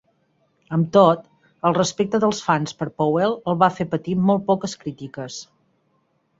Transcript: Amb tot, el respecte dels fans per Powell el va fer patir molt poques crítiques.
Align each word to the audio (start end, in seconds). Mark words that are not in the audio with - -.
Amb 0.77 0.87
tot, 0.95 1.21
el 1.69 1.75
respecte 1.79 2.21
dels 2.25 2.41
fans 2.47 2.75
per 2.81 2.89
Powell 3.03 3.37
el 3.53 3.61
va 3.67 3.71
fer 3.79 3.89
patir 3.95 4.19
molt 4.31 4.51
poques 4.51 4.77
crítiques. 4.87 5.41